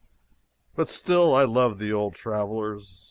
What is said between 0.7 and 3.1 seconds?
But still I love the Old Travelers.